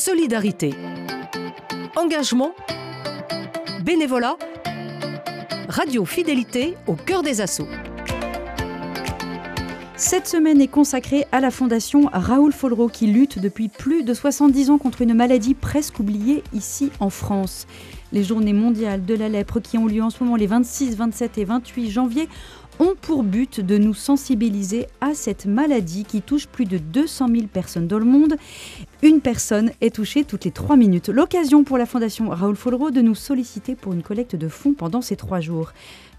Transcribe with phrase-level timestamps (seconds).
[0.00, 0.72] solidarité,
[1.94, 2.54] engagement,
[3.84, 4.38] bénévolat,
[5.68, 7.68] radio fidélité au cœur des assauts.
[9.96, 14.70] Cette semaine est consacrée à la fondation Raoul Follereau qui lutte depuis plus de 70
[14.70, 17.66] ans contre une maladie presque oubliée ici en France.
[18.10, 21.36] Les journées mondiales de la lèpre qui ont lieu en ce moment les 26, 27
[21.36, 22.26] et 28 janvier
[22.80, 27.46] ont pour but de nous sensibiliser à cette maladie qui touche plus de 200 000
[27.46, 28.36] personnes dans le monde.
[29.02, 31.10] Une personne est touchée toutes les trois minutes.
[31.10, 35.02] L'occasion pour la Fondation Raoul Follereau de nous solliciter pour une collecte de fonds pendant
[35.02, 35.72] ces trois jours.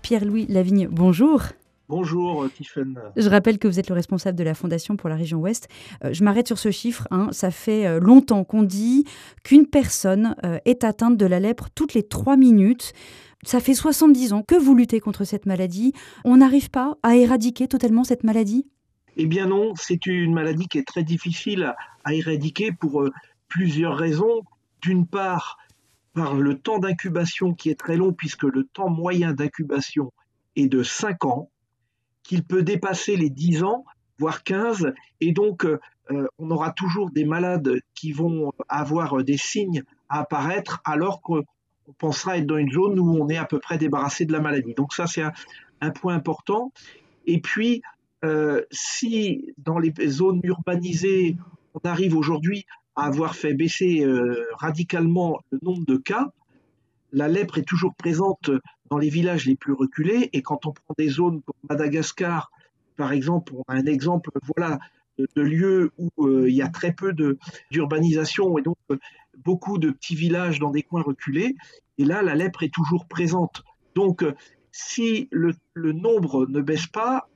[0.04, 1.42] Pierre-Louis Lavigne, bonjour.
[1.90, 2.98] Bonjour Tiffen.
[3.18, 5.68] Je rappelle que vous êtes le responsable de la Fondation pour la région Ouest.
[6.05, 7.05] Euh, je m'arrête sur ce chiffre.
[7.12, 7.28] Hein.
[7.32, 9.04] Ça fait euh, longtemps qu'on dit
[9.44, 12.94] qu'une personne euh, est atteinte de la lèpre toutes les trois minutes.
[13.44, 15.94] Ça fait 70 ans que vous luttez contre cette maladie.
[16.23, 18.68] On n'arrive pas à éradiquer totalement cette maladie?
[19.18, 21.73] Eh bien non, c'est une maladie qui est très difficile
[22.04, 23.12] à éradiquer pour euh,
[23.48, 24.44] plusieurs raisons.
[24.82, 25.58] D'une part,
[26.13, 30.12] par le temps d'incubation qui est très long, puisque le temps moyen d'incubation
[30.55, 31.49] est de 5 ans,
[32.23, 33.85] qu'il peut dépasser les 10 ans,
[34.18, 35.79] voire 15, et donc euh,
[36.38, 41.44] on aura toujours des malades qui vont avoir des signes à apparaître alors que
[41.98, 44.74] pensera être dans une zone où on est à peu près débarrassé de la maladie.
[44.74, 45.24] Donc ça, c'est
[45.82, 46.72] un, point important.
[47.26, 47.82] Et puis,
[48.24, 51.38] euh, si dans les zones urbanisées,
[51.74, 56.32] on arrive aujourd'hui à avoir fait baisser euh, radicalement le nombre de cas,
[57.12, 58.52] la lèpre est toujours présente
[58.90, 60.30] dans les villages les plus reculés.
[60.34, 62.52] Et quand on prend des zones comme Madagascar,
[62.96, 64.80] par exemple, on a un exemple voilà,
[65.36, 67.14] de, lieux où euh, il y a très peu
[67.72, 68.78] d'urbanisation et donc
[69.38, 71.56] beaucoup de petits villages dans des coins reculés.
[71.97, 73.63] Et là, la lèpre est toujours présente.
[73.96, 74.34] Donc, euh,
[74.72, 77.30] si le, nombre ne baisse pas,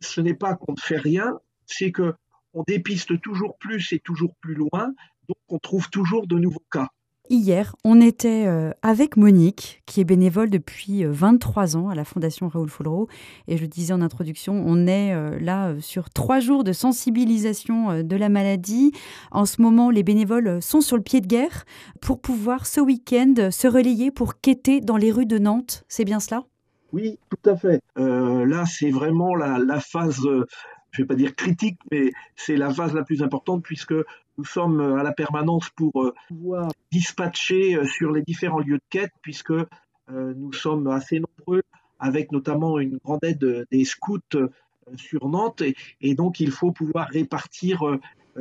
[0.00, 2.14] ce n'est pas qu'on ne fait rien, c'est que
[2.54, 4.94] on dépiste toujours plus et toujours plus loin,
[5.28, 6.88] donc on trouve toujours de nouveaux cas.
[7.30, 12.06] Hier, on était euh, avec Monique, qui est bénévole depuis 23 euh, ans à la
[12.06, 13.06] Fondation Raoul Follereau.
[13.48, 18.16] Et je disais en introduction, on est euh, là sur trois jours de sensibilisation de
[18.16, 18.92] la maladie.
[19.30, 21.66] En ce moment, les bénévoles sont sur le pied de guerre
[22.00, 25.84] pour pouvoir ce week-end se relayer pour quêter dans les rues de Nantes.
[25.88, 26.44] C'est bien cela?
[26.92, 27.82] Oui, tout à fait.
[27.96, 30.26] là, c'est vraiment la phase
[30.90, 33.94] je ne vais pas dire critique, mais c'est la phase la plus importante puisque
[34.38, 38.82] nous sommes à la permanence pour euh, pouvoir dispatcher euh, sur les différents lieux de
[38.88, 39.66] quête puisque euh,
[40.08, 41.62] nous sommes assez nombreux
[41.98, 44.20] avec notamment une grande aide des scouts
[44.96, 45.62] sur Nantes
[46.00, 47.82] et, donc il faut pouvoir répartir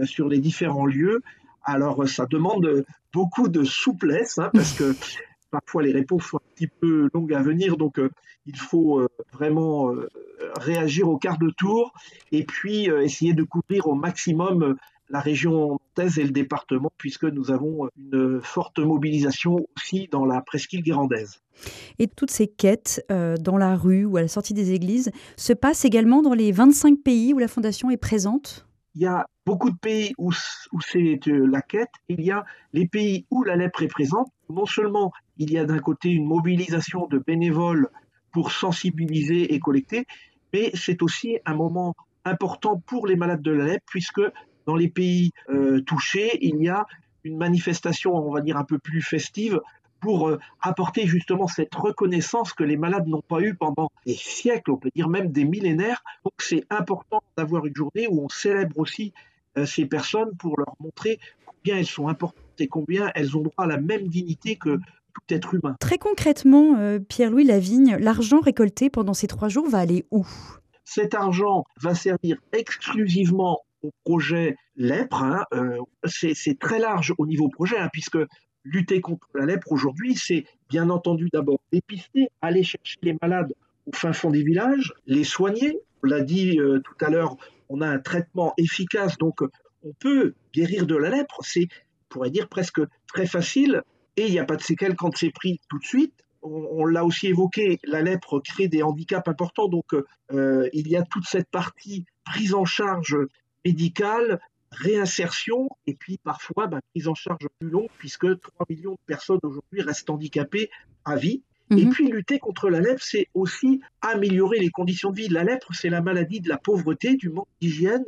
[0.04, 1.24] sur les différents lieux.
[1.64, 4.96] Alors ça demande beaucoup de souplesse hein, parce que
[5.52, 8.10] parfois les réponses sont un petit peu longues à venir, donc euh,
[8.46, 10.10] il faut euh, vraiment euh,
[10.60, 11.94] réagir au quart de tour
[12.32, 14.76] et puis essayer de couvrir au maximum
[15.10, 20.42] la région nantaise et le département, puisque nous avons une forte mobilisation aussi dans la
[20.42, 21.42] presqu'île guérandaise.
[21.98, 25.86] Et toutes ces quêtes dans la rue ou à la sortie des églises se passent
[25.86, 28.68] également dans les 25 pays où la Fondation est présente?
[28.96, 30.32] Il y a beaucoup de pays où,
[30.74, 32.44] où c'est la quête, il y a
[32.74, 34.28] les pays où la lèpre est présente.
[34.50, 37.90] Non seulement il y a d'un côté une mobilisation de bénévoles
[38.32, 40.06] pour sensibiliser et collecter,
[40.54, 44.22] mais c'est aussi un moment important pour les malades de la lèpre, puisque
[44.66, 46.86] dans les pays euh, touchés, il y a
[47.24, 49.62] une manifestation, on va dire, un peu plus festive
[50.00, 54.72] pour euh, apporter justement cette reconnaissance que les malades n'ont pas eue pendant des siècles,
[54.72, 56.04] on peut dire même des millénaires.
[56.24, 59.14] Donc c'est important d'avoir une journée où on célèbre aussi
[59.58, 63.66] euh, ces personnes pour leur montrer combien elles sont importantes et combien elles ont droit
[63.66, 64.80] à la même dignité que
[65.18, 65.76] tout être humain.
[65.80, 70.26] Très concrètement, euh, Pierre-Louis Lavigne, l'argent récolté pendant ces trois jours va aller où?
[70.84, 75.24] Cet argent va servir exclusivement au projet lèpre.
[75.24, 75.44] Hein.
[75.54, 78.18] Euh, c'est très large au niveau projet, hein, puisque
[78.64, 83.54] lutter contre la lèpre aujourd'hui, c'est bien entendu d'abord dépister, aller chercher les malades
[83.86, 85.80] au fin fond des villages, les soigner.
[86.04, 87.38] On l'a dit euh, tout à l'heure,
[87.70, 89.42] on a un traitement efficace, donc
[89.84, 91.40] on peut guérir de la lèpre.
[91.42, 93.84] C'est, on pourrait dire, presque très facile
[94.18, 96.14] et il n'y a pas de séquelles quand c'est pris tout de suite.
[96.44, 99.94] On, l'a aussi évoqué, la lèpre crée des handicaps importants, donc
[100.32, 103.18] euh, il y a toute cette partie prise en charge
[103.66, 104.40] médicale,
[104.72, 109.40] réinsertion, et puis parfois bah, prise en charge plus longue, puisque 3 millions de personnes
[109.44, 110.70] aujourd'hui restent handicapées
[111.06, 111.44] à vie.
[111.72, 111.90] Et mhm.
[111.90, 115.28] puis lutter contre la lèpre, c'est aussi améliorer les conditions de vie.
[115.28, 118.06] La lèpre, c'est la maladie de la pauvreté, du manque d'hygiène.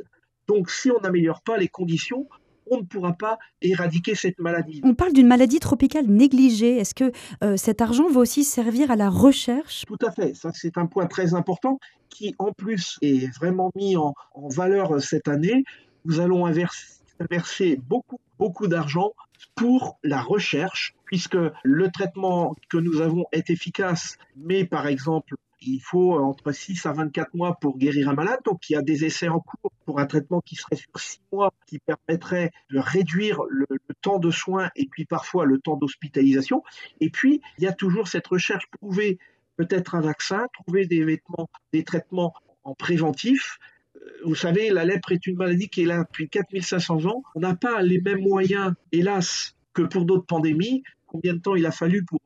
[0.48, 2.26] Donc si on n'améliore pas les conditions,
[2.70, 4.80] on ne pourra pas éradiquer cette maladie.
[4.84, 6.76] On parle d'une maladie tropicale négligée.
[6.76, 7.12] Est-ce que
[7.42, 9.84] euh, cet argent va aussi servir à la recherche?
[9.86, 10.34] Tout à fait.
[10.34, 11.78] Ça, c'est un point très important
[12.08, 15.64] qui, en plus, est vraiment mis en, valeur cette année.
[16.04, 19.12] Nous allons inverser, beaucoup, beaucoup d'argent
[19.54, 25.80] pour la recherche, puisque le traitement que nous avons est efficace, mais par exemple, il
[25.80, 28.40] faut entre 6 à 24 mois pour guérir un malade.
[28.44, 31.20] Donc, il y a des essais en cours pour un traitement qui serait sur 6
[31.32, 33.66] mois, qui permettrait de réduire le,
[34.02, 36.62] temps de soins et puis parfois le temps d'hospitalisation.
[37.00, 39.18] Et puis, il y a toujours cette recherche, trouver
[39.56, 42.32] peut-être un vaccin, trouver des vêtements, des traitements
[42.64, 43.58] en préventif.
[43.96, 47.22] Euh, vous savez, la lèpre est une maladie qui est là depuis 4500 ans.
[47.34, 50.82] On n'a pas les mêmes moyens, hélas, que pour d'autres pandémies.
[51.06, 52.20] Combien de temps il a fallu pour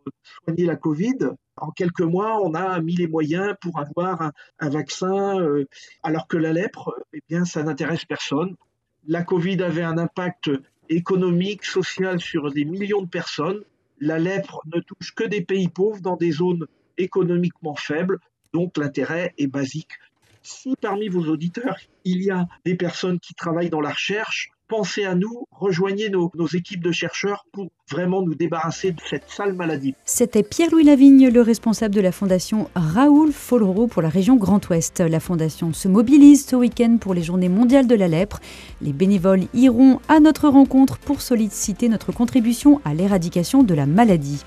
[0.45, 1.17] soigner la Covid?
[1.57, 5.67] En quelques mois, on a mis les moyens pour avoir un, vaccin, euh,
[6.03, 8.57] alors que la lèpre, eh bien, ça n'intéresse personne.
[9.07, 10.51] La Covid avait un impact
[10.89, 13.63] économique, social sur des millions de personnes.
[14.01, 16.67] La lèpre ne touche que des pays pauvres dans des zones
[16.99, 18.19] économiquement faibles,
[18.53, 19.93] donc l'intérêt est basique.
[20.43, 25.05] Si parmi vos auditeurs, il y a des personnes qui travaillent dans la recherche, pensez
[25.05, 29.95] à nous, rejoignez nos, équipes de chercheurs pour vraiment nous débarrasser de cette sale maladie.
[30.05, 34.99] C'était Pierre-Louis Lavigne, le responsable de la fondation Raoul Follereau pour la région Grand Ouest.
[34.99, 38.41] La fondation se mobilise ce week-end pour les journées mondiales de la lèpre.
[38.83, 44.43] Les bénévoles iront à notre rencontre pour solliciter notre contribution à l'éradication de la maladie.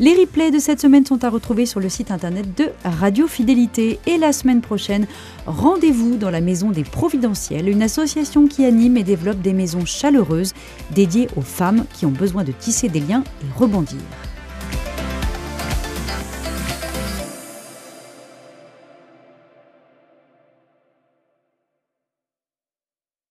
[0.00, 4.00] Les replays de cette semaine sont à retrouver sur le site internet de Radio Fidélité.
[4.06, 5.06] Et la semaine prochaine,
[5.46, 10.52] rendez-vous dans la Maison des Providentiels, une association qui anime et développe des maisons chaleureuses
[10.90, 14.00] dédiées aux femmes qui ont besoin de tisser des liens et rebondir.